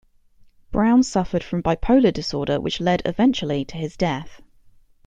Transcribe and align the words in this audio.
Brown 0.71 1.03
suffered 1.03 1.43
from 1.43 1.61
bipolar 1.61 2.11
disorder 2.11 2.59
which 2.59 2.81
led 2.81 3.03
eventually 3.05 3.63
to 3.65 3.77
his 3.77 3.95
death. 3.95 4.41